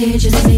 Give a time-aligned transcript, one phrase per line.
[0.00, 0.49] contagious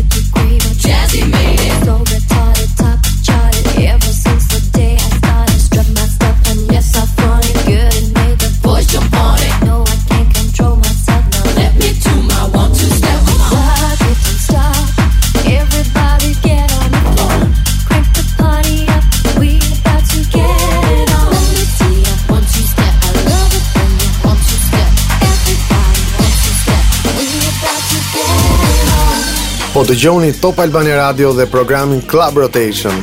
[29.92, 32.94] Dëgjoni Top Albani Radio dhe programin Club Rotation.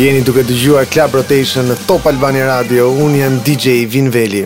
[0.00, 0.54] Jeni duke të
[0.92, 4.40] Club Rotation në Top Albani Radio, unë jam DJ Vin Veli.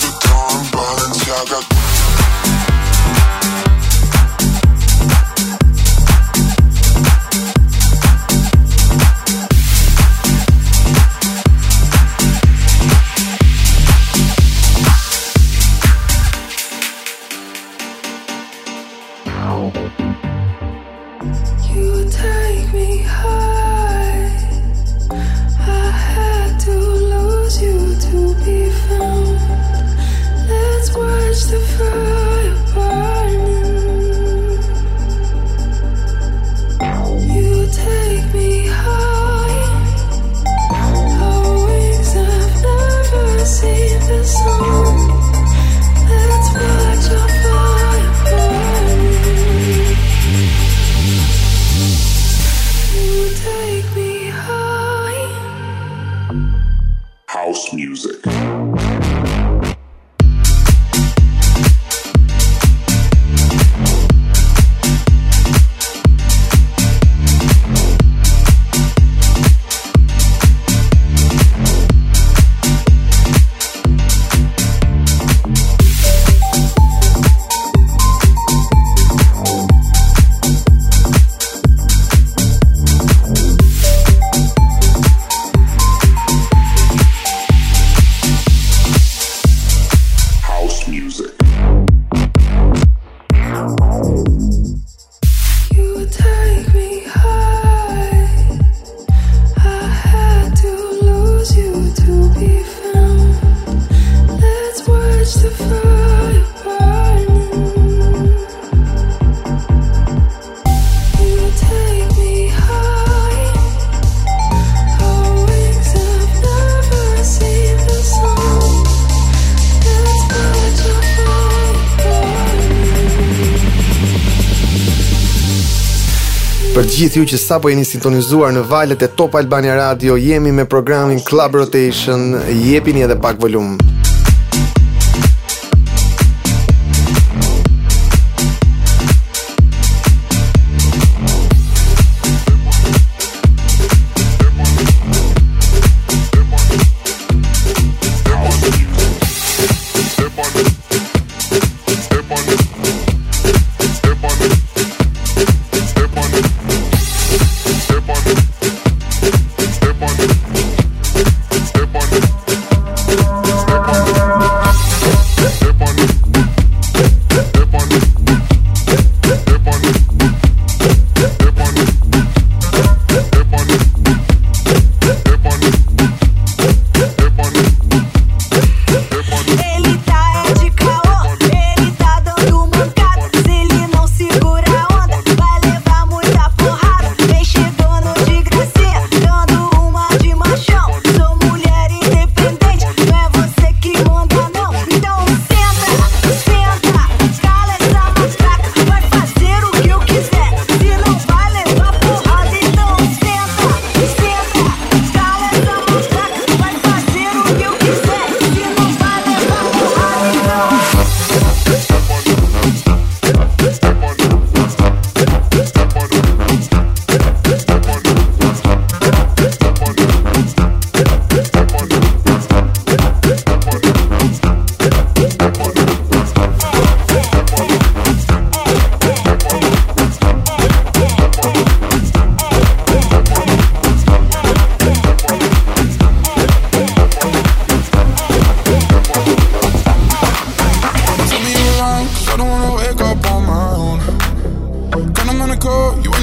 [126.91, 130.65] gjithë ju që sa po jeni sintonizuar në valet e Top Albania Radio, jemi me
[130.73, 132.31] programin Club Rotation,
[132.65, 133.90] jepini edhe pak volumë.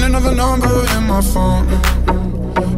[0.09, 1.67] another number in my phone.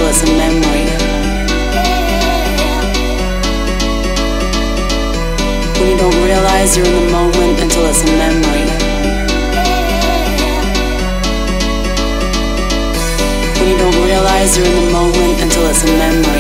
[0.08, 0.84] was a memory.
[5.80, 8.64] When you don't realize you're in the moment until it's a memory.
[13.58, 16.37] When you don't realize you're in the moment until it's a memory.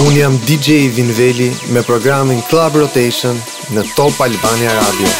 [0.00, 3.34] Un jam DJ Vinveli me programin Club Rotation
[3.74, 5.16] në Top Albania Radio.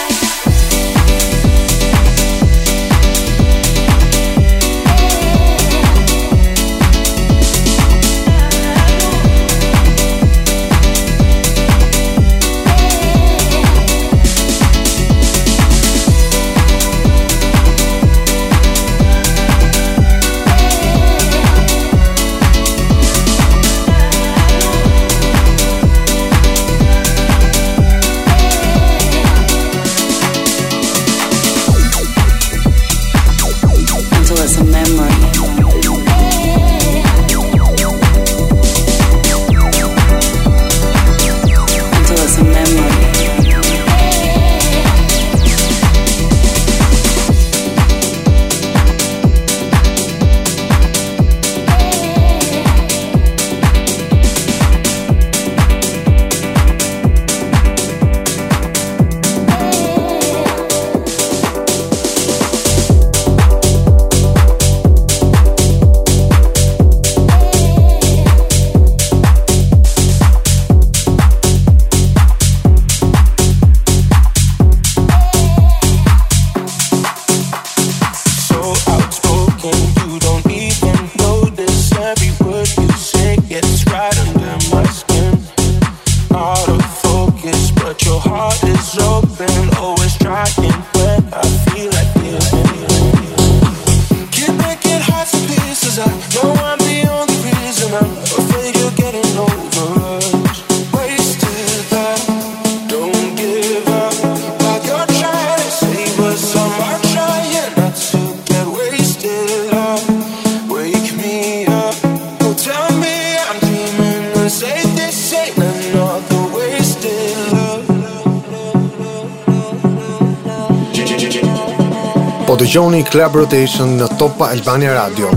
[122.68, 125.32] dëgjoni Club Rotation në Top Albania Radio.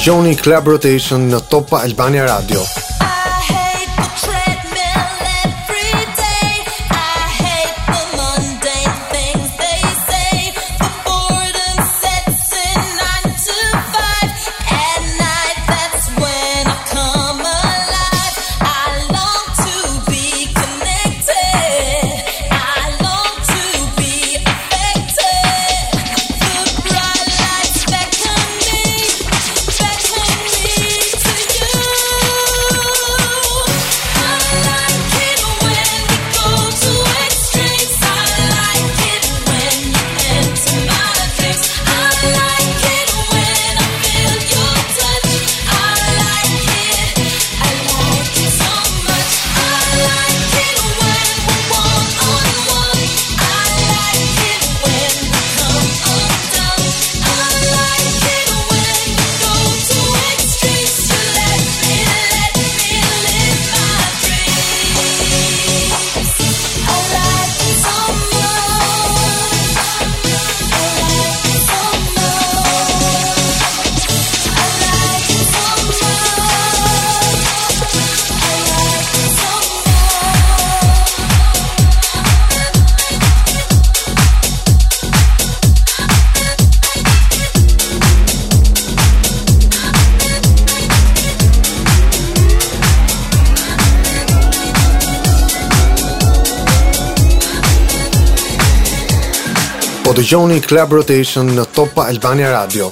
[0.00, 2.64] dëgjoni Club Rotation në Top Albania Radio.
[100.10, 102.90] po dëgjoni Club Rotation në Top Albania Radio.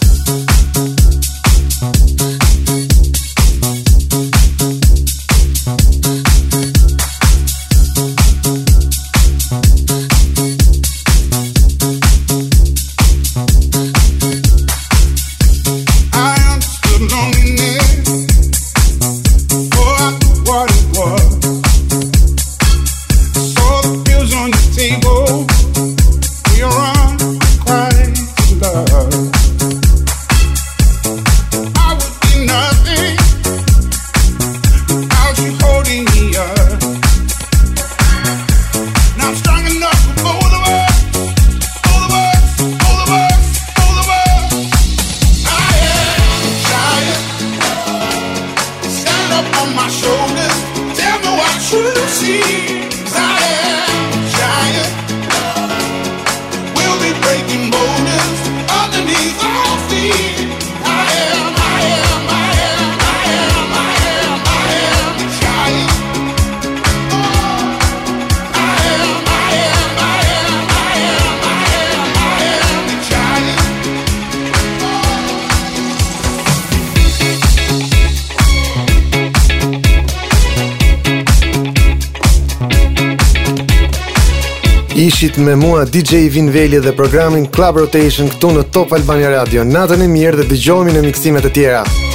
[85.21, 89.65] ishit me mua DJ Vin Veli dhe programin Club Rotation këtu në Top Albania Radio.
[89.67, 92.08] Natën e mirë dhe dëgjohemi në miksimet e tjera.